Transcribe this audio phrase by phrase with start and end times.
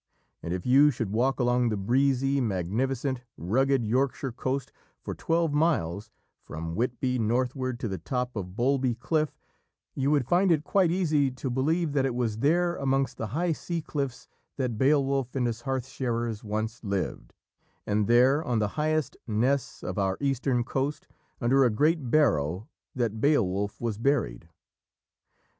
[0.41, 6.09] And if you should walk along the breezy, magnificent, rugged Yorkshire coast for twelve miles,
[6.41, 9.37] from Whitby northward to the top of Bowlby Cliff,
[9.93, 13.51] you would find it quite easy to believe that it was there amongst the high
[13.51, 14.27] sea cliffs
[14.57, 17.35] that Beowulf and his hearth sharers once lived,
[17.85, 21.05] and there, on the highest ness of our eastern coast,
[21.39, 24.49] under a great barrow, that Beowulf was buried.